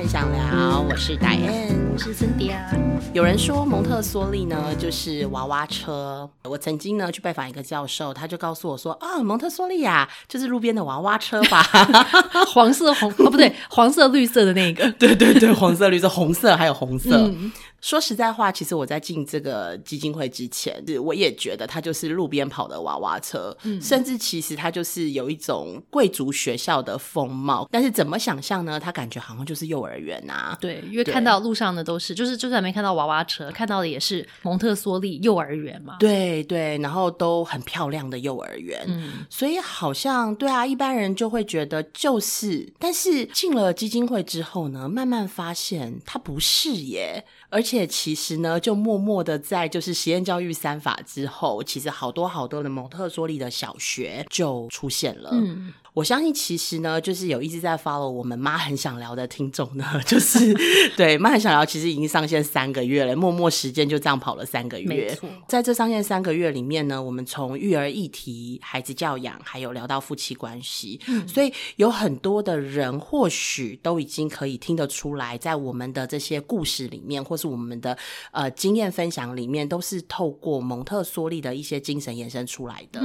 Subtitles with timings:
[0.00, 2.58] 很想聊，我是戴恩，我是森迪啊。
[3.12, 11.62] 有人说蒙特梭利呢就是娃娃车，我曾经呢去拜访一个教授，他就告诉我说啊，蒙特梭利呀就是路边的娃娃车吧，
[12.48, 17.30] 黄色红哦不对，黄色绿色的那个， 对对对，黄色绿色红色还有红色。
[17.80, 27.68] 说实在话，其实我在进这个基金会之前，我也觉得它就是路边跑的娃娃车，甚至其实它就是有一种贵族学校的风貌。
[27.70, 28.78] 但是怎么想象呢？
[28.78, 30.56] 它感觉好像就是幼儿园啊。
[30.60, 35.96] 对，因为看到路上的都是，就是就算没看到娃娃车，看到的也是蒙特梭利幼儿园嘛。
[35.98, 38.84] 对对，然后都很漂亮的幼儿园。
[38.86, 47.24] 嗯，所以好像对啊，一般人就会觉得就是，但是进了基金会之后呢，慢慢发现它不是耶。
[47.50, 55.30] 而且其实呢，就默默的在就是实验教育三法之后，其实好多好多的蒙特梭利的小学就出现了。
[55.32, 55.74] 嗯。
[55.92, 60.38] 我相信其实呢，就是有一直在 follow 我们妈很想聊的听众呢， 就是
[60.96, 64.86] 对妈很想聊，其实已经上线三个月了，默默时间就这样跑了三个月。
[64.86, 77.96] 没错，在这上线三个月里面呢，我们从育儿议题、孩子教养，还有聊到夫妻关系，所以有很多的人或许都已经可以听得出来，在我们的这些故事里面，或是我们的
[78.30, 83.00] 呃经验分享里面，都是透过蒙特梭利的一些精神延伸出来的。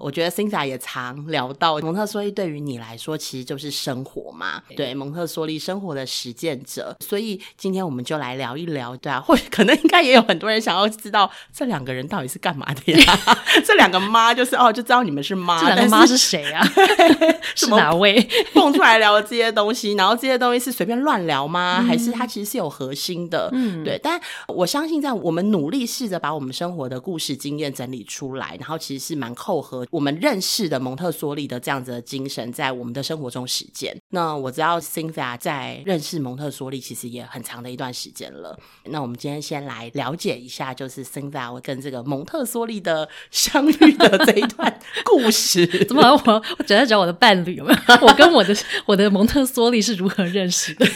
[0.00, 13.18] 我觉得 c i n a 也常聊到蒙特梭利对于你来说其实就是生活嘛，对蒙特梭利生活的实践者，所以今天我们就来聊一聊，对啊，或许可能应该也有很多人想要知道这两个人到底是干嘛的呀？
[13.64, 16.64] 这两个妈就是哦，就知道你们是妈，这两个妈是谁啊？
[17.54, 19.92] 是哪位蹦出来聊的这些东西？
[19.94, 21.82] 然后这些东西是随便乱聊吗？
[21.86, 23.50] 还是它其实是有核心的？
[23.52, 23.98] 嗯，对。
[24.02, 29.86] 但我相信，在我们努力试着把我们生活的故事经验整理出来，然后其实是蛮扣合。
[29.90, 33.96] 我们认识的蒙特梭利的这样子的精神，在我们的生活中实践。
[34.10, 38.56] 那我知道 Cynthia 在认识蒙特梭利其实也很长的一段时间了。
[38.84, 45.66] 那我们今天先来了解一下，就是 Cynthia 跟这个蒙特梭利的相遇的这一段故事。
[45.86, 48.06] 怎么我我只在讲我的伴侣有没有？
[48.06, 48.54] 我跟我的
[48.86, 50.86] 我的蒙特梭利是如何认识的？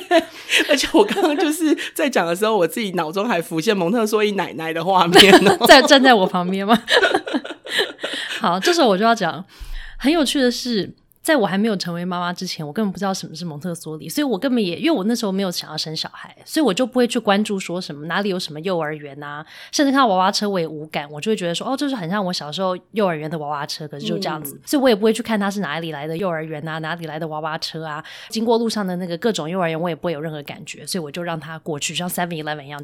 [0.68, 6.82] 而且我刚刚就是在讲的时候，我自己脑中还浮现蒙特梭利奶奶的画面呢， 在站在我旁边吗？
[8.40, 9.44] 好，这时候我就要讲，
[9.98, 10.94] 很有趣的是。
[11.22, 32.82] 在我还没有成为妈妈之前，我根本不知道什么是蒙特梭利，所以我根本也因为我那时候没有想要生小孩，所以我就不会去关注说什么哪里有什么幼儿园啊，甚至看到娃娃车我也无感，我就会觉得说哦，这是很像我小时候幼儿园的娃娃车，可是就这样子，所以我也不会去看它是哪里来的幼儿园啊，哪里来的娃娃车啊，经过路上的那个各种幼儿园，我也不会有任何感觉，所以我就让它过去，像 Seven Eleven 一样。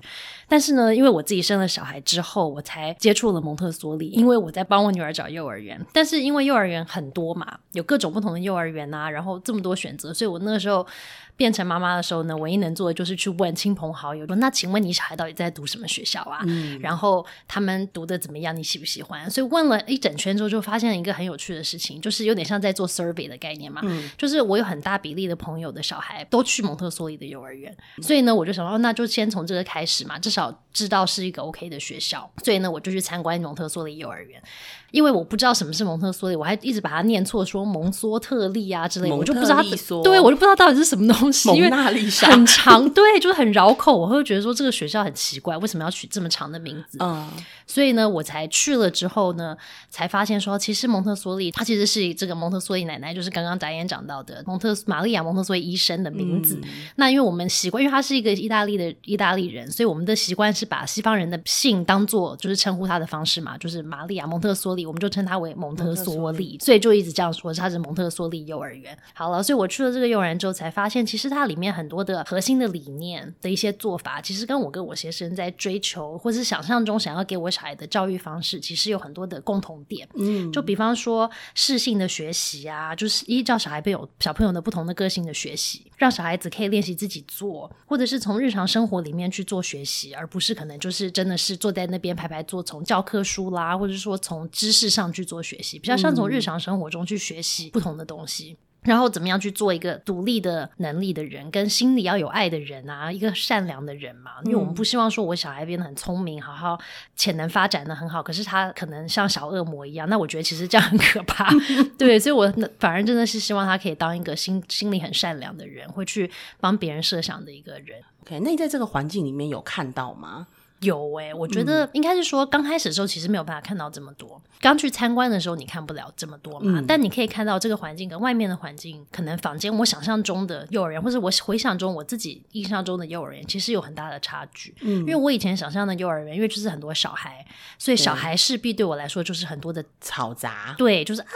[0.48, 9.10] 但是呢，因为我自己生了小孩之后，我才接触了蒙特梭利，因为我在帮我女儿找幼儿园，但是因为幼儿园很多嘛，有各种不同从幼儿园啊。
[9.10, 10.87] 然后这么多选择，所以我那个时候。
[11.36, 16.41] 变成妈妈的时候呢，唯一能做的就是去问亲朋好友说：“那请问你小孩到底在读什么学校啊？
[16.80, 18.56] 然后他们读的怎么样？
[18.56, 23.82] 你喜不喜欢？”所以问了一整圈之后，就发现了一个很有趣的事情，就是有点像在做 survey 的概念嘛。
[24.16, 32.30] 就是我有很大比例的朋友的小孩都去蒙特梭利的幼儿园，所以呢，我就想说，那就先从这个开始嘛，至少知道是一个 OK 的学校。
[32.42, 34.42] 所以呢，我就去参观蒙特梭利幼儿园，
[34.91, 39.62] 因为我不知道什么是蒙特梭利，我还一直把它念错，说蒙梭特利啊之类，我就不知道，
[40.03, 41.25] 对我就不知道到底是什么东西。
[41.47, 43.97] 蒙娜丽莎很长，对，就是很绕口。
[43.97, 46.98] 我会觉得说这个学校很奇怪，为什么要取这么长的名字？
[47.00, 47.28] 嗯，
[47.66, 49.56] 所以呢，我才去了之后呢，
[49.88, 56.60] 才发现说，其实蒙特梭利，它其实是这个蒙特梭利奶奶，就是刚刚导演讲到的蒙特玛利亚蒙特梭利医生的名字。
[56.97, 68.97] 那因为我们习惯，因为他是一个意大利的意大利人，所以我们的习惯是把西方人的姓当做就是称呼他的方式嘛，就是玛利亚蒙特梭利，我们就称他为蒙特梭利，所以就一直这样说，他是蒙特梭利幼儿园。
[69.15, 80.06] 好了，所以我去了这个幼儿园之后，才发现其实它里里面很多的核心的理念的一些做法，其实跟我跟我先生在追求或是想象中想要给我小孩的教育方式，其实有很多的共同点。
[80.19, 98.59] 嗯，就比方说适性的学习啊，就是依照小孩朋友小朋友的不同的个性的学习，让小孩子可以练习自己做，或者是从日常生活里面去做学习，而不是可能就是真的是坐在那边排排坐，从教科书啦，或者说从知识上去做学习，比较像从日常生活中去学习不同的东西。
[98.86, 104.30] 然后怎么样去做一个独立的能力的人，跟心里要有爱的人啊，一个善良的人嘛。
[104.44, 106.78] 因为我们不希望说我小孩变得很聪明，好好
[107.16, 110.09] 潜能发展的很好，可是他可能像小恶魔一样。
[110.09, 111.53] 那我觉得其实这样很可怕。
[111.98, 116.30] 对，所以我反而真的是希望他可以当一个心心里很善良的人，会去
[116.60, 118.00] 帮别人设想的一个人。
[118.22, 120.47] OK，那你在这个环境里面有看到吗？
[120.81, 124.41] 有哎，我觉得应该是说，刚开始的时候其实没有办法看到这么多。
[124.61, 126.83] 刚去参观的时候，你看不了这么多嘛。
[126.87, 134.75] 但你可以看到这个环境跟外面的环境，可能房间我想象中的幼儿园，或者我回想中我自己印象中的幼儿园，其实有很大的差距。
[134.81, 137.45] 嗯，因为我以前想象的幼儿园，因为就是很多小孩，
[137.78, 140.75] 所以小孩势必对我来说就是很多的嘈杂。
[140.78, 141.28] 对，就是啊，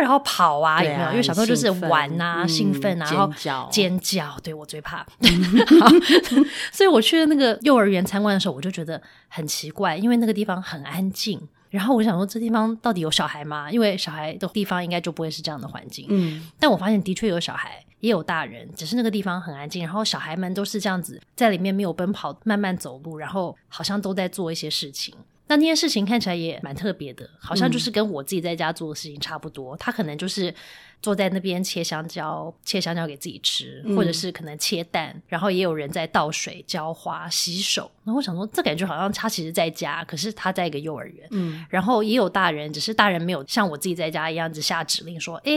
[0.00, 1.10] 然后跑啊，有没有？
[1.10, 3.06] 因为小朋友就是玩啊，兴奋啊，
[3.44, 4.36] 然后尖叫。
[4.42, 5.06] 对我最怕。
[6.72, 11.40] 所以我去那个幼儿园参观的时候，我就觉得很奇怪，因为那个地方很安静。
[11.70, 13.70] 然后我想说，这地方到底有小孩吗？
[13.70, 16.06] 因为小孩的地方应该就不会是这样的环境。
[16.08, 19.82] 嗯，但我发现的确有小孩，也有大人，只是那个地方很安静。
[19.82, 25.14] 然后小孩们都是这样子，在里面没有奔跑，慢慢走路，然后好像都在做一些事情。
[25.48, 29.76] 那那些事情看起来也蛮特别的，好像就是跟我自己在家做的事情差不多。
[29.76, 30.54] 他可能就是。
[31.02, 37.90] 坐在那边切香蕉，切香蕉给自己吃，或者是可能切蛋，然后也有人在倒水、浇花、洗手。
[38.04, 41.26] 然后我想说，这感觉好像他其实在家，可是他在一个幼儿园。
[41.30, 45.52] 嗯，然后也有大人，只是大人没有像我自己在家一样子下指令说：“哎，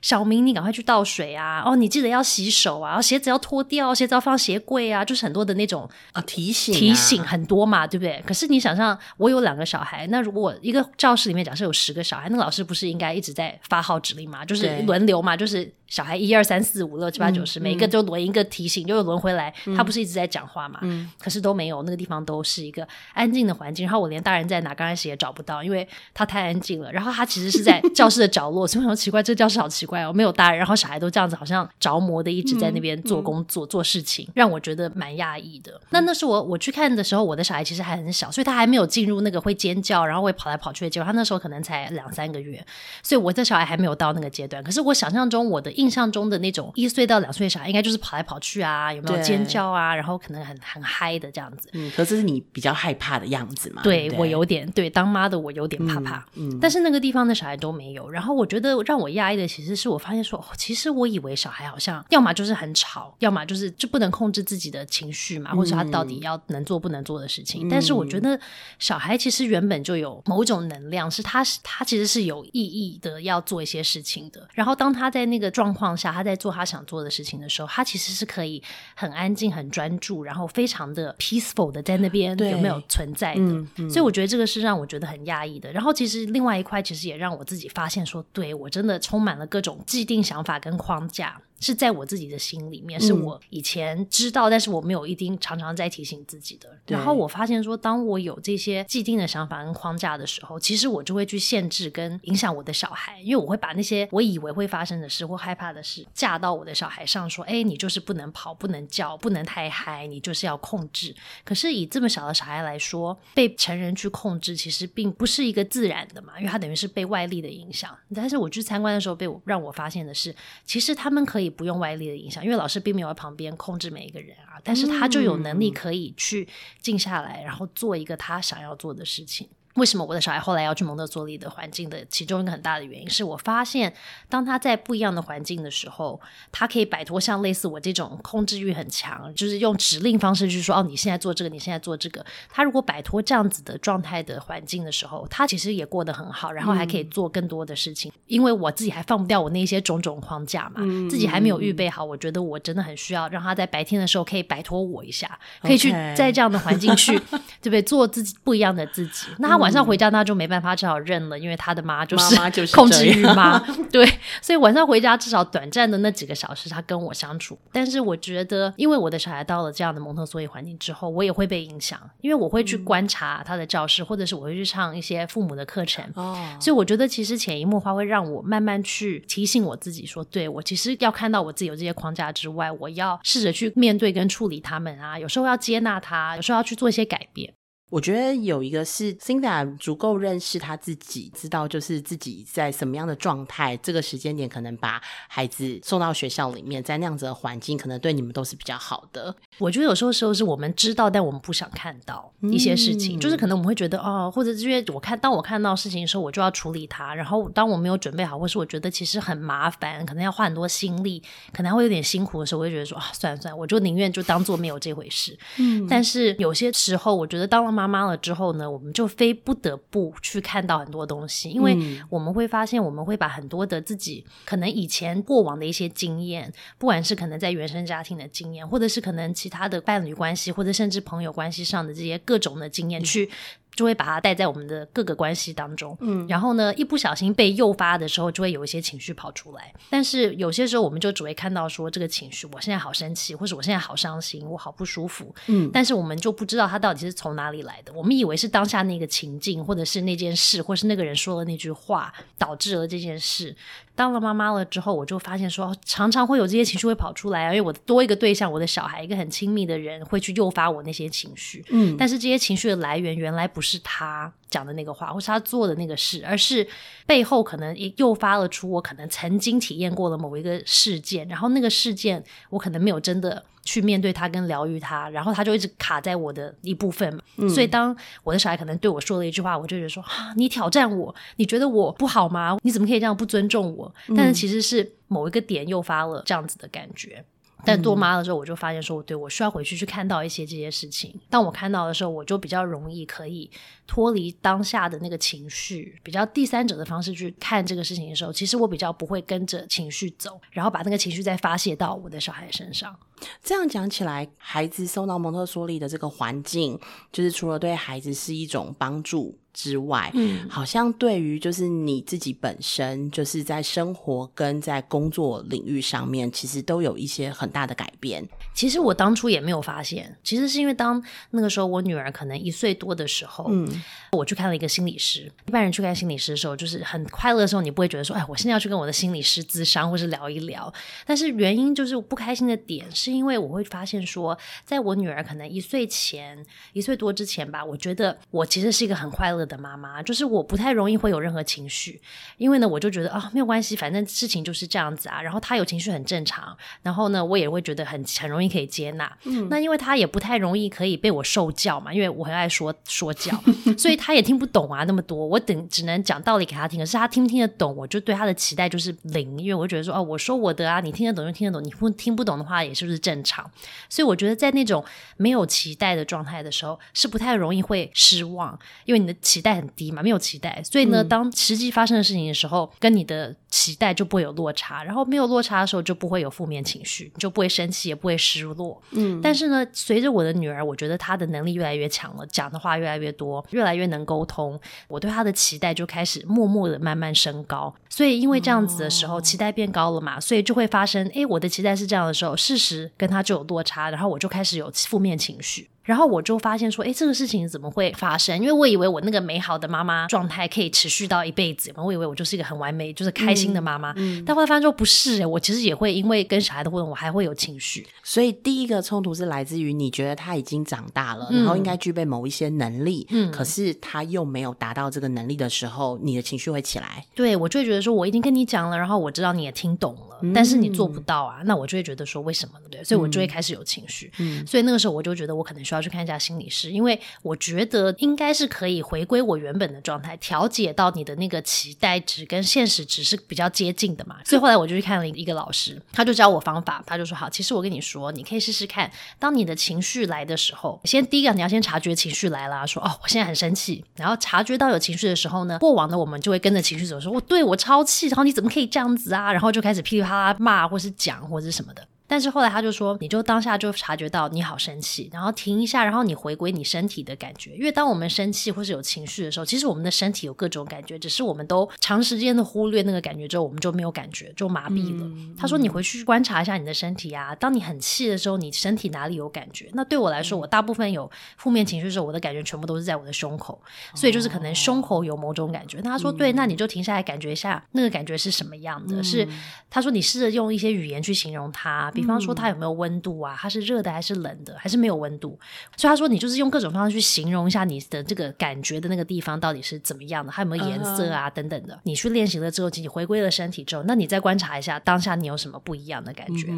[0.00, 1.62] 小明，你赶快去倒水啊！
[1.66, 3.00] 哦，你记得要洗手啊！
[3.00, 8.22] 鞋子要脱掉，鞋子要放鞋柜啊！”就是很多的那种啊提醒，提醒很多嘛，对不对？
[8.26, 14.44] 可是你想象，我有两个小孩，那如果一个教室里面假设有十个小孩，那个老师不是应该一直在发号指令吗？
[14.44, 14.71] 就是。
[14.80, 19.52] 轮流嘛，就是小孩一二三四五六七八九十，每一个就轮一个提醒，就轮回来。
[19.76, 20.78] 他不是一直在讲话嘛？
[20.80, 23.84] 嗯，可是都没有，那个地方都是一个安静的环境。
[23.84, 26.90] 然后我连大人在哪刚开始也找不到，因为他太安静了。
[26.90, 35.78] 然后他其实是在教室的角落，所以很奇怪，这个教室好奇怪哦，没有大人，然后小孩都这样子，好像着魔的一直在那边做工作做事情，让我觉得蛮讶异的。
[35.90, 41.06] 那那是我我去看的时候，我的小孩其实还很小，所以他还没有进入那个会尖叫，然后会跑来跑去的阶段。
[41.06, 42.64] 他那时候可能才两三个月，
[43.02, 44.64] 所以我的小孩还没有到那个阶段。
[44.64, 49.94] 可是我想象中我的印象中的那种一岁到两岁小孩，应该就是跑来跑去啊，有没有尖叫啊？
[49.94, 51.68] 然后可能很很嗨的这样子。
[51.72, 53.82] 嗯，可是你比较害怕的样子嘛？
[53.82, 56.24] 对我有点对当妈的我有点怕怕。
[56.36, 58.08] 嗯，但是那个地方的小孩都没有。
[58.08, 67.68] 然后我觉得让我压抑的，其实是我发现说，哦其实我以为小孩好像要么就是很吵，要么就是就不能控制自己的情绪嘛，或者他到底要能做不能做的事情。
[67.68, 68.38] 但是我觉得
[68.78, 74.48] 小孩其实原本就有某种能量，是他是他其实是有意义的，要做一些事情的。
[74.52, 78.62] 然后当他在那个状况下，他在做他想做的事情的时候，他其实是可以
[78.94, 83.88] 很安静、很专注，然后非常的 peaceful 的在那边有没有存在的？
[83.88, 85.70] 所以我觉得这个是让我觉得很压抑的。
[85.72, 91.40] 然后其实另外一块，其实也让我自己发现说，对我真的充满了各种既定想法跟框架。
[91.62, 96.68] 是在我自己的心里面，是我以前知道，但是我没有一定常常在提醒自己的。
[96.86, 111.14] 然后我发现说，当我有这些既定的想法跟框架的时候，其实我就会去限制跟影响我的小孩，因为我会把那些我以为会发生的事或害怕的事架到我的小孩上，说：“哎，你就是不能跑，不能叫，不能太嗨，你就是要控制。”
[111.44, 117.96] 可是以这么小的小孩来说，被成人去控制，其实并不是一个自然的嘛，因为他等于是被外力的影响。
[118.12, 121.51] 但是我去参观的时候，被我让我发现的是，其实他们可以。
[121.52, 126.48] 不用外力的影响，因为老师并没有在旁边控制每一个人啊，但是他就有能力可以去
[126.80, 129.48] 静下来，然后做一个他想要做的事情。
[129.74, 133.90] 为什么我的小孩后来要去蒙特梭利的环境的其中一个很大的原因，是我发现
[134.28, 136.20] 当他在不一样的环境的时候，
[136.50, 142.22] 他可以摆脱像类似我这种控制欲很强，就是用指令方式去说哦，你现在做这个，你现在做这个。
[142.50, 148.12] 他如果摆脱这样子的状态的环境的时候，他其实也过得很好，然后还可以做更多的事情。
[148.26, 152.04] 因为我自己还放不掉我那些种种框架嘛，自己还没有预备好。
[152.04, 157.18] 我觉得我真的很需要让他在白天的时候可以摆脱我一下，可以去在这样的环境去，
[157.62, 157.80] 对不对？
[157.80, 159.28] 做自己不一样的自己。
[159.38, 159.61] 那他。
[159.62, 162.36] 晚上回家，那就没办法，只好认了，因为他的妈就是
[162.74, 163.58] 控制欲妈，
[163.90, 164.04] 对，
[164.40, 167.58] 所以晚上回家至少短暂的那几个小时，他跟我相处。
[167.72, 176.04] 但是我觉得，因为我的小孩到了这样的蒙特梭利环境之后，我也会被影响，因为我会去观察他的教室，或者是我会去上一些父母的课程。
[176.14, 187.54] 哦，所以我觉得其实潜移默化会让我慢慢去提醒我自己，说，对我其实要看到我自己有这些框架之外，我要试着去面对跟处理他们啊，有时候要接纳他，有时候要去做一些改变。
[187.92, 199.36] 我觉得有一个是 Cinda 足够认识他自己，知道就是自己在什么样的状态，这个时间点可能把孩子送到学校里面，在那样子的环境，可能对你们都是比较好的。
[199.58, 211.22] 我觉得有时候时候是我们知道，但我们不想看到一些事情，就是可能我们会觉得哦，或者是因为我看当我看到事情的时候，我就要处理它，然后当我没有准备好，或是我觉得其实很麻烦，可能要花很多心力，
[211.52, 215.38] 可能会有点辛苦的时候，我就觉得说啊，算了算了，我就宁愿就当做没有这回事。
[215.58, 217.81] 嗯，但是有些时候，我觉得当了妈。
[217.82, 221.76] 妈妈了之后呢，我们就非不得不去看到很多东西，因为
[222.08, 233.28] 我们会发现，我们会把很多的自己可能以前过往的一些经验，不管是可能在原生家庭的经验，或者是可能其他的伴侣关系，或者甚至朋友关系上的这些各种的经验去。
[233.74, 239.72] 就会把它带在我们的各个关系当中，嗯，然后呢，一不小心被诱发的时候，就会有一些情绪跑出来。
[239.88, 247.92] 但是有些时候，我们就只会看到说这个情绪，我现在好生气，或者我现在好伤心，我好不舒服，嗯，但是我们就不知道它到底是从哪里来的。
[247.94, 253.56] 我们以为是当下那个情境，或者是那件事，或是那个人说的那句话导致了这件事。
[254.02, 261.64] 当了妈妈了之后，我就发现说，常常会有这些情绪会跑出来啊，因为我多一个对象，我的小孩，一个很亲密的人，会去诱发我那些情绪。
[261.70, 266.66] 嗯，但是这些情绪的来源，原来不是他讲的那个话，或是他做的那个事，而是
[267.06, 273.44] 背后可能也诱发了出我可能曾经体验过的某一个事件，然后那个事件我可能没有真的。
[273.64, 277.48] 去面对他跟疗愈他，然后他就一直卡在我的一部分嘛。
[277.48, 282.58] 所以当我的小孩可能对我说了一句话，我就觉得说：啊，你挑战我，你觉得我不好吗？
[282.62, 283.94] 你怎么可以这样不尊重我？
[284.16, 287.24] 但是其实是某一个点诱发了这样子的感觉。
[287.64, 291.14] 但做妈的时候，我就发现说，对我需要回去去看到一些这些事情。
[291.30, 293.48] 当我看到的时候，我就比较容易可以
[293.92, 302.96] 脱离当下的那个情绪，比较第三者的方式去看这个事情的时候，其实我比较不会跟着情绪走，然后把那个情绪再发泄到我的小孩身上。
[303.44, 306.80] 这样讲起来，孩子送到蒙特梭利的这个环境，
[307.12, 318.26] 就是除了对孩子是一种帮助之外，嗯，好像对于就是你自己本身，就是在生活跟在工作领域上面，其实都有一些很大的改变。
[318.54, 325.30] 其实我当初也没有发现，其实是因为当那个时候我女儿可能一岁多的时候，嗯，我去看了一个心理师。
[325.46, 330.72] 一般人去看心理师的时候，就是很快乐的时候，你不会觉得说，哎，我现在要去跟我的心理师咨商或是聊一聊。
[331.06, 333.12] 但是原因就是不开心的点是。
[333.12, 342.00] 因为我会发现说，在我女儿可能一岁前、一岁多之前吧，我觉得我其实是一个很快乐的妈妈，就是我不太容易会有任何情绪。
[342.38, 345.20] 因为呢，我就觉得啊，没有关系，反正事情就是这样子啊。
[345.20, 349.14] 然后她有情绪很正常，然后呢，我也会觉得很很容易可以接纳。
[349.24, 353.30] 嗯，那因为她也不太容易可以被我受教嘛，因为我很爱说说教，
[353.76, 355.26] 所以他也听不懂啊那么多。
[355.26, 363.02] 我等只能讲道理给他听，可是他听不听得懂，我就对他的期待就是零，因为我觉得说哦，我说我的啊，你听得懂就听得懂，你不听不懂的话，也是不是？
[363.02, 363.50] 正常，
[363.88, 364.84] 所以我觉得在那种
[365.16, 378.80] 没有期待的状态的时候，是不太容易会失望，因为你的期待很低嘛，没有期待，所以呢，当实际发生的事情的时候，跟你的期待就不会有落差，然后没有落差的时候，就不会有负面情绪，就不会生气，也不会失落。
[378.92, 387.74] 嗯，但是呢，随着我的女儿，我觉得她的能力越来越强了，讲的话越来越多，越来越能沟通，我对她的期待就开始默默的慢慢升高。
[387.90, 392.90] 所以因为这样子的时候，期待变高了嘛，所以就会发生，哎，我的期待是这样的时候，事实。
[392.96, 395.68] 跟她就有落差，然后我就开始有负面情绪。
[395.82, 398.38] 然后我就发现说，哎，这个事情怎么会发生？
[398.38, 403.94] 因为我以为我那个美好的妈妈状态可以持续到一辈子嘛，我以为我就是一个很完美、就是开心的妈妈。
[404.24, 407.86] 但后来发现说不是，哎，我其实也会因为跟小孩的互动，我还会有情绪。
[408.02, 417.04] 所以第一个冲突是来自于你觉得他已经长大了，然后应该具备某一些能力，嗯，可是他又没有达到这个能力的时候，你的情绪会起来。
[417.14, 422.66] 对，我就会觉得说，我已经跟你讲了，然后我知道你也听懂了，但是你做不到啊，那我就会觉得说，为什么呢？
[422.70, 424.12] 对，所以我就会开始有情绪。
[424.18, 426.50] 嗯，所以那个时候我就觉得我可能需要去看一下心理。
[426.50, 434.16] 师因为我觉得应该是可以回归我原本的状态，调节到你的那个期待值跟现实值是比较接近的嘛。
[434.24, 443.84] 所以后来我就去看了一个老师，他就教我方法，他就说：好，其实我跟你说，你可以试试看，当你的情绪来的时候，先第一个你要先察觉情绪来了，说哦，我现在很生气。
[443.96, 449.32] 然后察觉到有情绪的时候呢，过往的我们就会跟着情绪走，说我对我超气，然后你怎么可以这样子啊？
[449.32, 451.86] 然后就开始噼里啪啦骂或是讲或者什么的。
[452.12, 457.56] 但是后来他就说，你就当下就察觉到你好生气，然后停一下，然后你回归你身体的感觉。
[457.56, 465.10] 因为当我们生气或是有情绪的时候，其实我们的身体有各种感觉，只是我们都长时间的忽略那个感觉之后，我们就没有感觉，就麻痹了。
[465.38, 469.70] 他说你回去观察一下你的身体啊，当你很气的时候，你身体哪里有感觉？
[469.72, 473.58] 那对我来说，我大部分有负面情绪的时候，我的感觉全部都是在我的胸口，
[473.94, 475.80] 所以就是可能胸口有某种感觉。
[475.82, 479.02] 那他说对，那你就停下来感觉一下那个感觉是什么样的？
[479.02, 479.26] 是
[479.70, 481.90] 他说你试着用一些语言去形容它。
[482.01, 483.36] 比方说，它有没有温度啊？
[483.38, 484.54] 它是热的还是冷的？
[484.58, 485.38] 还是没有温度？
[485.76, 491.78] 所以他说，你就是用各种方式去形容一下你的这个感觉的那个地方到底是怎么样的，它有没有颜色啊等等的。
[491.84, 496.48] 你去练习了之后，你回归了身体之后，那你再观察一下当下你有什么不一样的感觉。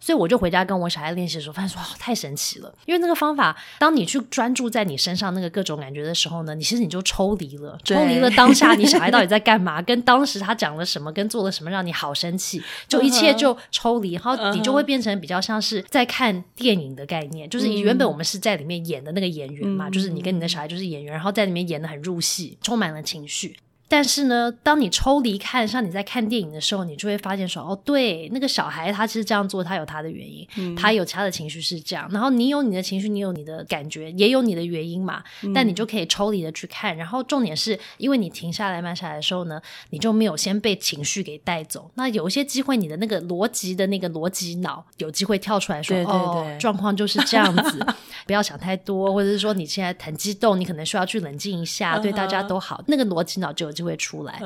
[0.00, 2.72] 所以我就回家跟我小孩练习的时候，发现说太神奇了。
[2.86, 14.91] 因为那个方法，当你去专注在你身上那个各种感觉的时候呢，你其实你就抽离了，抽离了当下你小孩到底在干嘛， 跟当时他讲了什么，跟做了什么让你好生气，就一切就抽离，然后你就会变。
[14.92, 23.56] 变成比较像是在看电影的概念，就是原本我们是在里面演的那个演员嘛，就是你跟你的小孩就是演员，然后在里面演的很入戏，充满了情绪。
[23.92, 32.08] 但是呢，当你抽离看，像你在看电影的时候，你就会发现说，哦，对，那个小孩他其实这样做，他有他的原因，他有他的情绪是这样。
[32.10, 35.22] 然后你有你的情绪，你有你的感觉，也有你的原因嘛。
[35.54, 36.96] 但你就可以抽离的去看。
[36.96, 41.90] 然后重点是因为你停下来慢下来的时候呢，你就没有先被情绪给带走。
[41.96, 47.86] 那有一些机会，你的那个逻辑的那个逻辑脑有机会跳出来说，哦，状况就是这样子，
[48.26, 52.82] 不要想太多，或者是说你现在很激动，你可能需要去冷静一下，对大家都好。
[52.86, 53.81] 那个逻辑脑就有。
[53.82, 54.40] 会出来，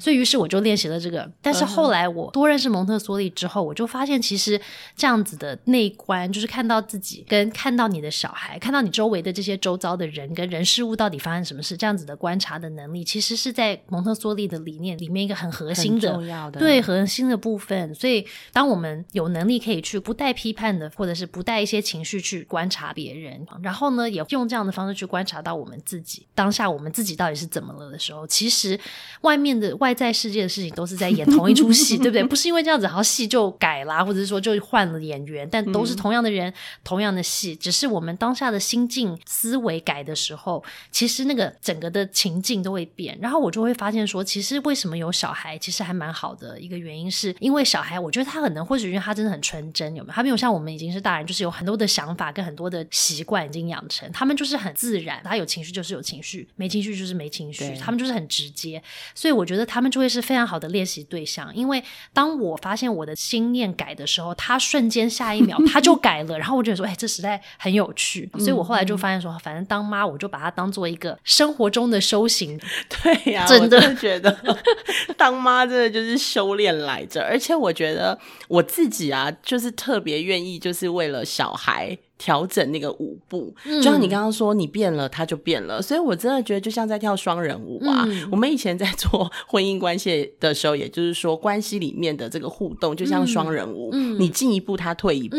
[0.00, 1.30] 所以于是我就练习了这个。
[1.40, 4.60] 但是后来我多认识蒙特梭利之后，我就发现其实
[4.96, 17.94] 这样子的内观，就是看到自己跟看到你的小孩，看到你周围的这些周遭的人跟人事物到底发生什么事，这样子的观察的能力，其实是在蒙特梭利的理念里面一个很核心的、对核心的部分。
[17.94, 28.78] 所以当我们有能力可以去不带批判的，或者是不带一些情绪去观察别人，然后呢，也用这样的方式去观察到我们自己当下我们自己到底是怎么了的时候，其实。
[29.22, 32.24] 外面的外在世界的事情都是在演同一出戏， 对不对？
[32.24, 43.16] 不是因为这样子，然后戏就改啦，或者是说就换了演员，但都是同样的人，同样的戏，只是我们当下的心境、思维改的时候，其实那个整个的情境都会变。
[43.20, 50.14] 然后我就会发现说，其实为什么有小孩，其实还蛮好的一个原因，是因为小孩，我觉得他可能或许因为他真的很纯真，有没有？
[50.14, 58.71] 他没有像我们已经是大人，就是有很多的想法跟很多的习惯已经养成，他们就是很自然，他有情绪就是有情绪，没情绪就是没情绪，他们就是很直接。
[59.14, 68.30] 所以我觉得他们就会是非常好的练习对象，因为当我发现我的心念改的时候，他瞬间下一秒他就改了， 然后我就说，哎，这实在很有趣。
[68.38, 72.60] 所以我后来就发现说，反正当妈，我就把它当做一个生活中的修行。
[73.02, 74.36] 对呀，真的觉得
[75.16, 81.98] 当妈真的就是修炼来着，而且我觉得我自己啊，就是特别愿意，就是为了小孩。
[82.18, 85.82] 调整那个舞步，就像你刚刚说，你变了，他就变了。
[85.82, 88.06] 所以我真的觉得，就像在跳双人舞啊。
[88.30, 93.90] 我们以前在做婚姻关系的时候，也就是说，关系里面的这个互动，就像双人舞，
[94.20, 95.38] 你进一步，他退一步，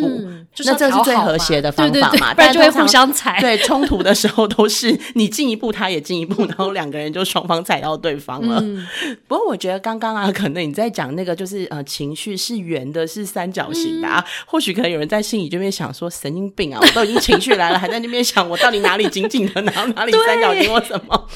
[0.66, 2.34] 那这是最和谐的方法嘛？
[2.34, 3.40] 不然就会互相踩。
[3.40, 8.62] 对，冲突的时候都是你进一步，他也进一步，然后两个人就双方踩到对方了。
[9.28, 14.22] 不过我觉得刚刚啊，可能你在讲那个，就是呃，情绪是圆的，是三角形的啊。
[14.46, 16.63] 或许可能有人在心里就会想说，神经病。
[16.72, 21.28] 我都已经情绪来了，还在那边想我到底哪里紧紧的，然后哪里三角形或什么？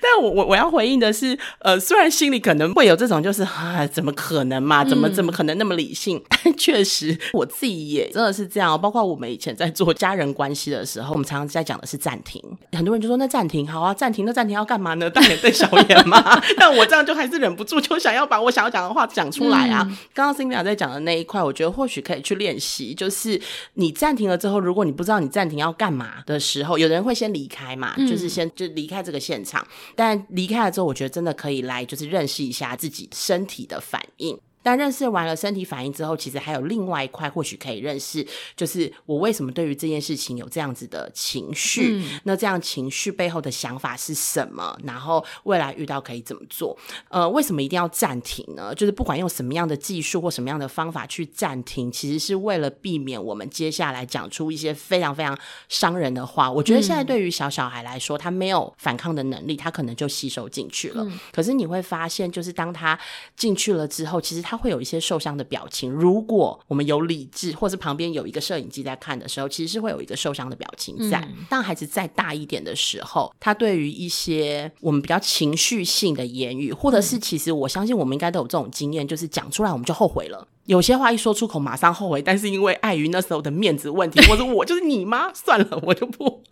[0.00, 4.84] 但我我我要回应的是，呃，虽然心里可能会有这种，就是啊，怎么可能嘛？
[4.84, 6.22] 怎么怎么可能那么理性？
[6.28, 8.80] 但确实我自己也真的是这样。
[8.80, 12.42] 包括我们以前在做家人关系的时候，我们常常在讲的是暂停。
[12.72, 15.08] 很多人就说那暂停好啊，暂停那暂停要干嘛呢？
[15.08, 16.40] 大眼瞪小眼嘛。
[16.58, 19.86] 但我这样就还是忍不住，就想要把我想要讲的话讲出来啊。
[20.12, 23.40] 刚刚 Cindy 在讲的那一块，我觉得或许可以去练习，就是
[23.74, 29.64] 你暂停了之后，如果你不知道你暂停要干嘛的时候，有的人会先离开嘛，就是先就离开这个现场。
[29.94, 34.36] 但离开了之后，我觉得真的可以来，就是认识一下自己身体的反应。
[34.66, 38.26] 但认识完了身体反应之后，其实还有另外一块，或许可以认识，
[38.56, 42.02] 就是我为什么对于这件事情有这样子的情绪？
[42.24, 44.76] 那这样情绪背后的想法是什么？
[44.82, 46.76] 然后未来遇到可以怎么做？
[47.10, 48.74] 呃，为什么一定要暂停呢？
[48.74, 56.50] 就是不管用什么样的技术或什么样的方法去暂停，其实是为了避免我们接下来讲出一些非常非常伤人的话。
[56.50, 61.06] 我觉得现在对于小小孩来说，他没有反抗的能力，他可能就吸收进去了。
[61.30, 62.98] 可是你会发现，就是当他
[63.36, 64.55] 进去了之后，其实他。
[64.56, 65.90] 会有一些受伤的表情。
[65.90, 71.26] 如果我们有理智，或是旁边有一个摄影机在看的时候，其实是会有一个受伤的表情在。
[71.48, 80.46] 当孩子再大一点的时候，他对于一些我们比较情绪性的言语，或者是其实我相信我们应该都有这种经验，就是讲出来我们就后悔了。
[80.64, 86.42] 有些话一说出口马上后悔，但是因为碍于那时候的面子问题，或者我就是你妈，算了，我就不。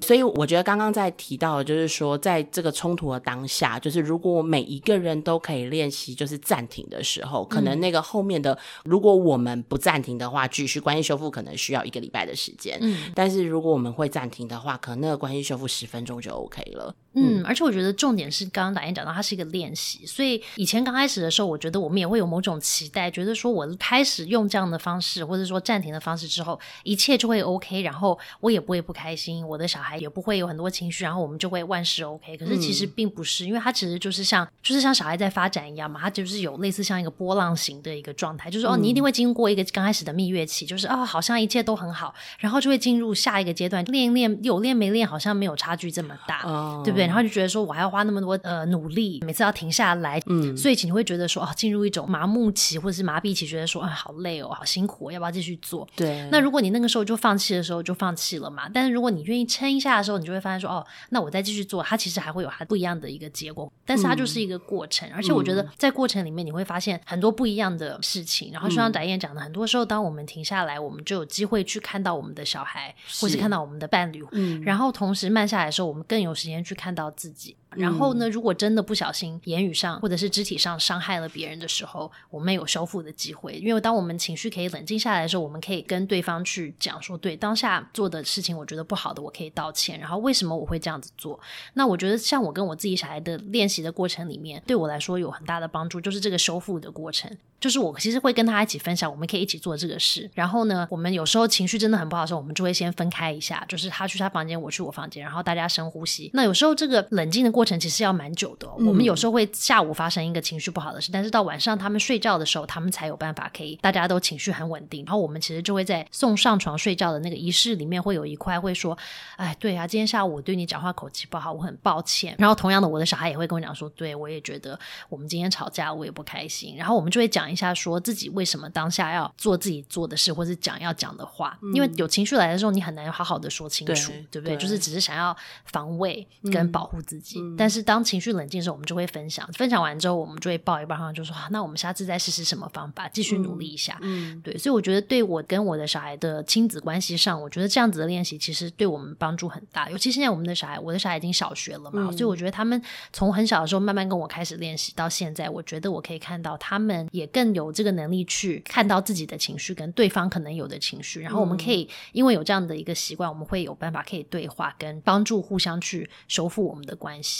[0.00, 12.76] 所以我觉得刚刚在提到，就是说，在这个冲突的当下，就是如果每一个人都可以练习，就是暂停的时候，可能那个后面的，如果我们不暂停的话，继续关系修复可能需要一个礼拜的时间。
[12.82, 16.94] 嗯，但是如果我们会暂停的话，可能那个关系修复十分钟就 OK 了。
[17.14, 20.04] 嗯，而且我觉得重点是刚刚导演讲到，它是一个练习。
[20.04, 29.84] 所以以前刚开始的时候，我觉得我们也会有某种期待，觉得说我开始用这样的方式，或者说暂停的方式之后，一切就会 OK，然后我也不会不开心，我的小孩。
[29.84, 32.38] 孩也不会有很多情绪，然后我们就会万事 OK。
[32.38, 46.40] 可是其实并不是，因为他其实就是像就是像小孩在发展一样嘛，他就是有类似像一个波浪形的一个状态，就是哦，你一定会经过一个刚开始的蜜月期，就是啊，好像一切都很好，然后就会进入下一个阶段，练一练有练没练，好像没有差距这么大，
[46.82, 47.03] 对不对？
[47.06, 55.86] 然后就觉得说我还要花那么多呃努力，每次要停下来，嗯，所以你会觉得说哦，进入一种麻木期或者是麻痹期，觉得说啊，好累哦，好辛苦，要不要继续做？
[55.96, 56.28] 对。
[56.30, 58.68] 那如果你那个时候就放弃的时候，就放弃了嘛。
[58.72, 63.70] 但是如果你愿意撑一下的时候，你就会发现说哦，那我再继续做，它其实还会有它不一样的一个结果。
[63.84, 68.50] 但是它就是一个过程，而且我觉得在过程里面你会发现很多不一样的事情。
[68.52, 74.24] 然后就像翟燕讲的，很多时候当我们停下来，我们就有机会去看到我们的小孩，或是看到我们的伴侣。
[74.32, 74.62] 嗯。
[74.62, 77.56] 然后同时慢下来的时候，我们更有时间去看到自己。
[77.76, 83.54] 然后呢，如果真的不小心言语上或者是肢体上伤害了别人的时候，我们有修复的机会。
[83.54, 89.98] 因为当我们情绪可以冷静下来的时候，我们可以跟对方去讲说，对当下做的事情，我觉得不好的，我可以道歉。
[89.98, 91.38] 然后为什么我会这样子做？
[91.74, 97.30] 那我觉得像我跟我自己小孩的练习的过程里面，对我来说有很大的帮助，就是这个修复的过程。
[97.60, 100.30] 就是我其实会跟他一起分享，我们可以一起做这个事。
[100.34, 106.30] 然后呢，我们有时候情绪真的很不好的时候，我们就会先分开一下，就是他去他房间，我去我房间，然后大家深呼吸。
[106.34, 108.68] 那有时候这个冷静的过程其实要蛮久的。
[108.74, 115.04] 我们有时候会下午发生一个情绪不好的事，但是到晚上他们睡觉的时候，他们才有办法可以大家都情绪很稳定。
[115.04, 118.96] 然后我们其实就会在送上床睡觉的那个仪式里面，会有一块会说
[119.36, 128.24] ：“哎，对啊，今天下午我对你讲话口气不好，我很抱歉。”然后同样的，我的小孩也会跟我讲说：“对我也觉得我们今天吵架，我也不开心。”然后我们就会讲一下说自己。
[128.34, 131.56] 为什么当下要做自己做的事，或是讲要讲的话？
[131.74, 134.56] 因为有情绪来的时候，你很难好好的说清楚，对不对？
[134.56, 137.38] 就是只是想要防卫跟保护自己。
[137.56, 139.48] 但是当情绪冷静的时候，我们就会分享。
[139.52, 144.58] 分享完之后，我们就会抱一抱，就说：“那我们下次再试试什么方法，继续努力一下。”嗯，对。
[144.58, 149.88] 所以我觉得，对我跟我的小孩的亲子关系上，我觉得这样子的练习其实对我们帮助很大。
[149.90, 152.80] 尤其现在我们的小孩，我的小孩已经小学了嘛，所以我觉得他们
[153.12, 158.24] 从很小的时候慢慢跟我开始练习，到现在，我觉得我可以看到他们也更有这个能力。
[158.26, 167.33] 去看到自己的情绪跟对方可能有的情绪，然后我们可以因为有这样的一个习惯，我们会有办法可以对话跟帮助互相去修复我们的关系。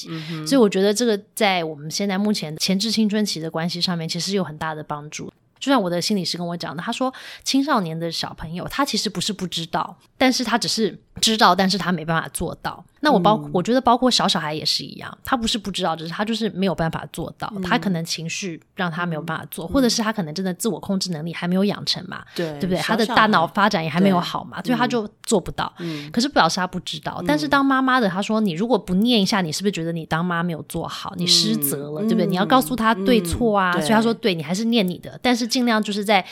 [0.46, 5.32] 所以我觉得这个在我们现在目前前置青春期的关系上面，其实有很大的帮助。
[5.64, 7.10] 就像我的心理师跟我讲的，他说
[7.42, 12.84] 青少年的小朋友，他其实不是不知道，但是他只是知道，但是他没办法做到。
[13.00, 17.52] 那我包，我觉得包括小小孩也是一样，他不是不知道，只是他就是没有办法做到。
[17.62, 22.78] 他可能情绪让他没有办法做，或者是他可能真的自我控制能力还没有养成嘛，对对不对？
[22.78, 25.70] 他的大脑发展也还没有好嘛，所以他就做不到。
[26.10, 27.22] 可是不表示他不知道。
[27.26, 32.26] 但是当妈妈的，他说你如果不念一下，你是不是觉得你当妈没有做好，你失责了，对不对？
[32.26, 33.72] 你要告诉他对错啊。
[33.72, 36.24] 所以他说，对你还是念你的，但是尽量就是在。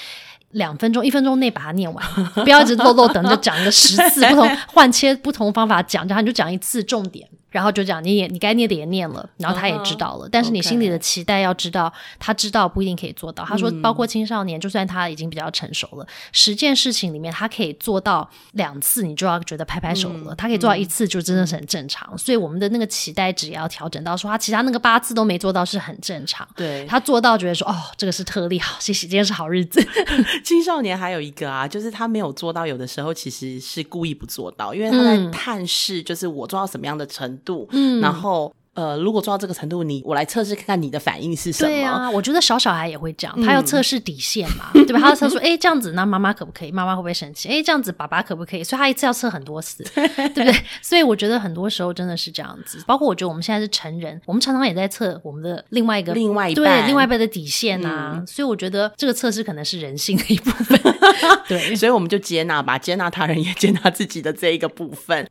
[0.53, 2.07] 两分钟、一分钟内把它念完，
[2.45, 7.27] 不要一直漏漏等着讲一个十次，不同换切不同方法讲，然后你就讲一次重点。
[7.53, 10.29] 然后就讲，你也你该念的也念了，然后他也知道了。
[10.33, 13.45] 但是你心里的期待要知道，他知道不一定可以做到。
[13.45, 20.35] 他说，包括青少年，就算他已经比较成熟了，十件事情里面他可以做到两次，你就要觉得拍拍手了。
[20.35, 22.17] 他可以做到一次，就真的是很正常。
[22.17, 26.49] 所以我们的那个期待值也要调整到，说他其他那个八次都没做到是很正常。
[26.57, 29.85] 对他做到，觉得说哦，这个是特例，好，谢谢，今天是好日子。
[30.45, 37.42] 青少年还有一个啊，就是他没有做到，有的时候其实是故意不做到，因为他在探视，就是我做到什么样的程度，
[37.73, 38.55] 嗯，然后。
[38.75, 41.69] 呃，如果做到这个程度，你我来测试看看你的反应是什么？
[41.69, 44.99] 对啊，我觉得小小孩也会这样，他要测试底线嘛， 对吧？
[44.99, 46.73] 他要测说，哎，这样子，那妈妈可不可以？
[46.73, 47.51] 妈妈会不会生气？
[47.51, 48.65] 哎，这样子，爸爸可不可以？
[48.65, 50.55] 所以他一次要测很多次， 对不对？
[50.81, 52.83] 所以我觉得很多时候真的是这样子。
[52.87, 58.25] 包括我觉得我们现在是成人，我们常常也在测我们的另外一个另外一对另外一半的底线啊。
[58.27, 60.81] 所以我觉得这个测试可能是人性的一部分。
[61.47, 65.29] 对，所以我们就接纳吧，接纳他人也接纳自己的这一个部分。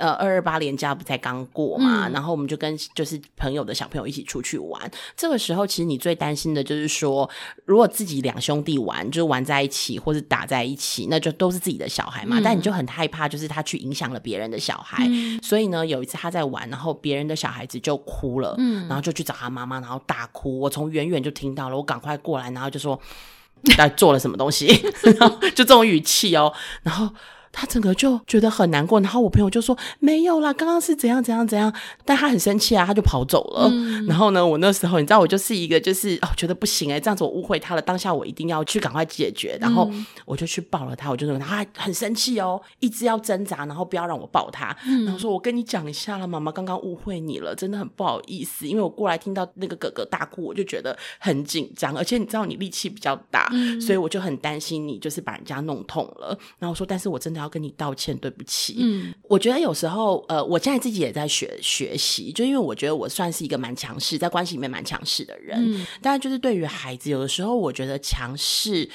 [0.00, 4.90] 呃，二二八连假不才刚过嘛，然后我们就跟就是朋友的小朋友一起出去玩。
[5.14, 7.28] 这个时候，其实你最担心的就是说，
[7.66, 12.40] 如果自己两兄弟玩，就是玩在一起或者打在一起，那就都是自己的小孩嘛。
[12.42, 15.06] 但你就很害怕，就是他去影响了别人的小孩。
[15.42, 20.58] 所以呢，有一次他在玩，然后别人的小孩子就哭了，嗯，然后就去找他妈妈，然后大哭。
[20.60, 22.98] 我从远远就听到了，我赶快过来，然后就说
[23.76, 24.66] 他做了什么东西，
[25.18, 27.12] 然后就这种语气哦，然后。
[27.52, 31.72] 他整个就觉得很难过，然后我朋友就说没有啦，刚刚是怎样怎样怎样，
[32.04, 33.70] 但他很生气啊，他就跑走了。
[34.06, 39.58] 然后呢，我那时候你知道，我就是一个就是哦，觉得不行哎，这样子我误会他了，当下我一定要去赶快解决。
[39.60, 39.90] 然后
[40.24, 44.76] 我就去抱了他，我就说他很生气哦，一直要挣扎，然后不要让我抱他。
[45.04, 53.50] 然后说我跟你讲一下了，妈妈刚刚误会你了，真的很不好意思，因为我过来听到那个哥哥大哭，我就觉得很紧张，而且你知道你力气比较大，
[53.84, 56.28] 所以我就很担心你就是把人家弄痛了。
[56.60, 57.39] 然后我说，但是我真的。
[57.40, 58.76] 的要跟你道歉，对不起。
[58.78, 65.58] 嗯，我觉得有时候，呃，我现在自己也在学学习，就因为我觉得我算是一个蛮强势，在关系里面蛮强势的人。
[65.58, 68.88] 嗯，但是就是对于孩子，有的时候我觉得强势。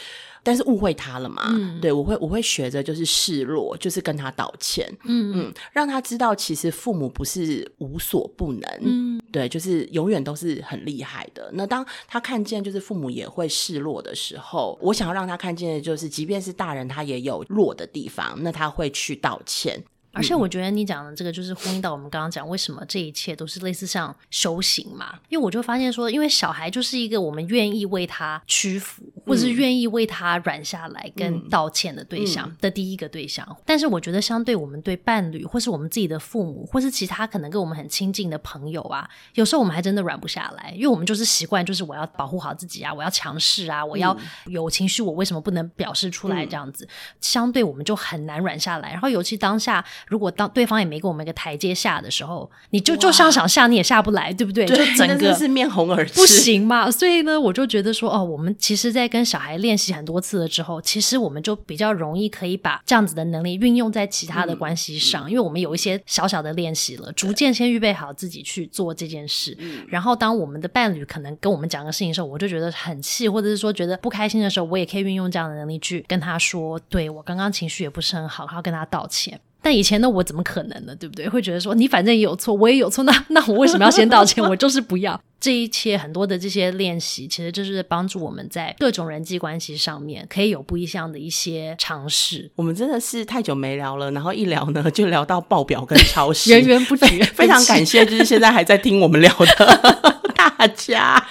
[0.46, 1.42] 但是误会他了嘛？
[1.82, 11.50] 对我会我会学着就是示弱，就是跟他道歉，嗯嗯，让他知道其实父母不是无所不能，嗯，对，就是永远都是很厉害的。
[11.54, 19.84] 那当他看见就是父母也会示弱的时候，我想要让他看见的就是，即便是大人他也有弱的地方，那他会去道歉。
[20.15, 25.19] 而且我觉得你讲的这个就是呼应到我们刚刚讲为什么这一切都是类似像修行嘛？
[25.28, 33.45] 因为我就发现说，因为小孩就是一个我们愿意为他屈服，或者是愿意为他软下来跟道歉的对象的第一个对象。
[33.65, 46.45] 但是我觉得，相对我们对伴侣，或是我们自己的父母，或是其他可能跟我们很亲近的朋友啊，有时候我们还真的软不下来，因为我们就是习惯，就是我要保护好自己啊，我要强势啊，我要有情绪，我为什么不能表示出来？
[46.45, 46.88] 这样子，
[47.19, 48.91] 相对我们就很难软下来。
[48.91, 49.84] 然后尤其当下。
[50.08, 54.65] 如果当对方也没给我们一个台阶下的时候，你就就上想下你也下不来，对不对？
[54.65, 56.89] 就整个是面红耳赤，不行嘛。
[56.91, 69.58] 所以呢，我就觉得说，哦，我们其实，在跟小孩练习很多次了之后，其实我们就比较容易可以把这样子的能力运用在其他的关系上，因为我们有一些小小的练习了，逐渐先预备好自己去做这件事。
[69.88, 79.39] 然后，当我们的伴侣可能跟我们讲个事情的时候，我就觉得很气，或者是说觉得不开心的时候，我也可以运用这样的能力去跟他说，对我刚刚情绪也不是很好，然后跟他道歉。
[79.65, 80.95] 但以前的我怎么可能呢？
[80.95, 81.28] 对不对？
[81.28, 84.43] 会觉得说你反正也有错，我也有错，那 那我为什么要先道歉？
[84.47, 92.51] 我就是不要这一切很多的这些练习，其实就是帮助我们在各种人际关系上面可以有不一样的一些尝试。
[92.58, 97.23] 我们真的是太久没聊了，然后一聊呢就聊到爆表跟超市，源源不绝。
[97.34, 101.25] 非常感谢，就是现在还在听我们聊的 大家。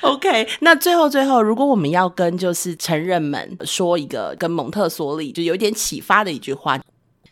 [0.00, 6.80] OK，那最后最后，如果我们要跟就是成人们说一个跟蒙特梭利就有点启发的一句话。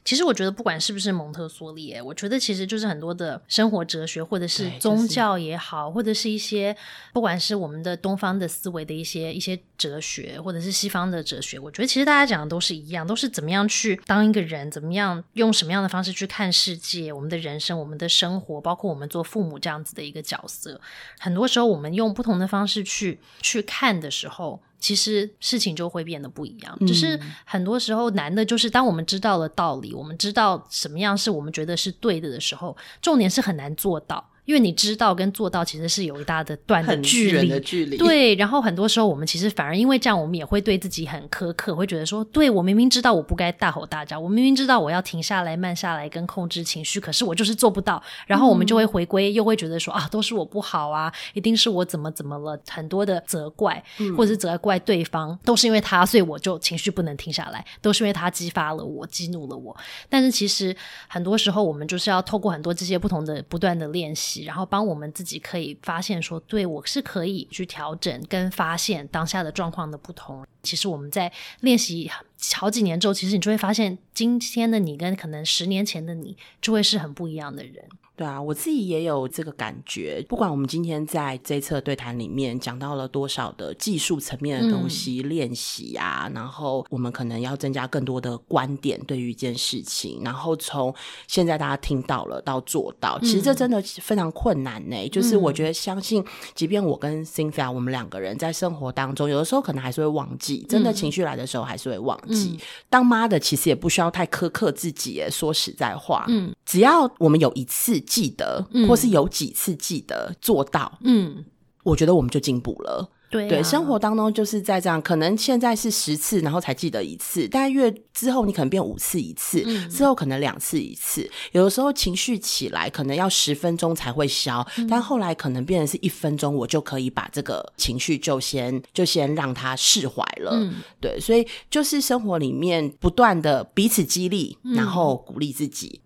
[0.04, 6.76] 其实我觉得，不管是不是蒙特梭利，我觉得其实就是很多的生活哲学，或者是宗教也好，或者是一些
[7.12, 20.78] 不管是我们的东方的思维的一些一些哲学，或者是西方的哲学，我觉得其实大家讲的都是一样，都是怎么样去当一个人，怎么样用什么样的方式去看世界，我们的人生，我们的生活，包括我们做父母这样子的一个角色。
[21.18, 24.60] 很多时候，我们用不同的方式去去看的时候。
[24.84, 34.32] 其实事情就会变得不一样，就是很多时候难的就是当我们知道了道理，我们知道什么样是我们觉得是对的的时候，重点是很难做到。
[34.44, 38.34] 因为你知道跟做到其实是有一大的段的距离，距离对。
[38.34, 48.02] 然后很多时候我们其实反而因为这样，我们也会对自己很苛刻，会觉得说，对我明明知道我不该大吼大叫，我明明知道我要停下来、慢下来跟控制情绪，可是我就是做不到。
[48.26, 53.82] 然后我们就会回归，又会觉得说啊，都是我不好啊，一定是我怎么怎么了，很多的责怪，
[54.16, 59.74] 或者是责怪对方，都是因为他，所以我就情绪不能停下来，都是因为他激发了我，激怒了我。
[60.10, 60.76] 但是其实
[61.08, 64.33] 很多时候我们就是要透过很多这些不同的不断的练习。
[64.42, 70.44] 然后帮我们自己可以发现说，对我是可以去调整跟发现当下的状况的不同。
[70.64, 72.10] 其实我们在练习
[72.54, 77.84] 好几年之后，其实你就会发现，今天的你跟可能十年前的你就会是很不一样的人。
[78.16, 80.24] 对啊，我自己也有这个感觉。
[80.28, 90.94] 不管我们今天在这一次对谈里面讲到了多少的技术层面的东西练习啊，然后我们可能要增加更多的观点对于一件事情，然后从
[91.26, 95.08] 现在大家听到了到做到，其实这真的非常困难呢。
[95.08, 96.24] 就是我觉得，相信
[96.54, 102.58] 即便我跟 Cynthia 我们两个人在生活当中，有的时候可能还是会忘记，真的情绪来的时候还是会忘记。
[102.88, 107.94] 当妈的其实也不需要太苛刻自己，说实在话，嗯，只要我们有一次。
[108.06, 111.44] 记得，或是有几次记得做到，嗯，
[111.82, 113.08] 我觉得我们就进步了。
[113.30, 121.28] 对，生活当中就是在这样，可能现在是十次，然后才记得一次，但越之后你可能变五次一次，之后可能两次一次。
[121.50, 130.56] 有的时候情绪起来，可能要十分钟才会消，但后来可能变成是一分钟，我就可以把这个情绪就先就先让它释怀了。
[131.00, 136.00] 对，所以就是生活里面不断的彼此激励，然后鼓励自己。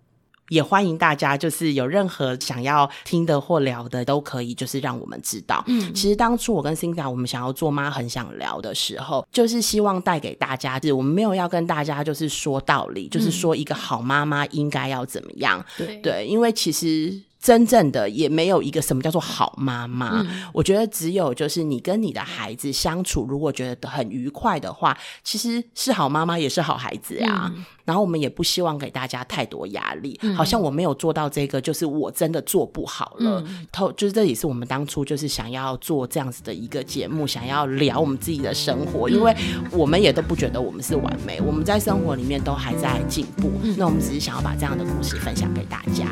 [0.48, 5.62] 也欢迎大家，就是有任何想要听的或聊的，都可以，就是让我们知道。
[5.66, 15.64] 嗯，其实当初我跟 Cinda 我们想要做妈很想聊的时候，就是希望带给大家，就是我们没有要跟大家就是说道理，就是说一个好妈妈应该要怎么样。
[15.76, 20.24] 对对，因为其实真正的也没有一个什么叫做好妈妈。
[20.52, 27.52] 我觉得只有就是你跟你的孩子相处，如果觉得很愉快的话，其实是好妈妈也是好孩子呀。
[27.88, 33.42] 然后我们也不希望给大家太多压力，好像我没有做到这个，就是我真的做不好了。
[33.72, 39.34] 透就是这也是我们当初就是想要做这样子的一个节目，想要聊我们自己的生活，因为
[39.70, 43.50] 我们也都不觉得我们是完美，我们在生活里面都还在进步。
[43.78, 46.08] 那我们只是想要把这样的故事分享给大家。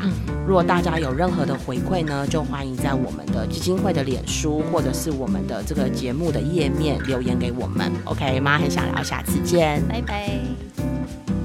[0.47, 7.91] 如果大家有任何的回馈呢，就欢迎在我们的基金会的脸书或者是我们的这个节目的页面留言给我们。
[8.05, 11.36] OK 妈很想聊，下次见，拜拜。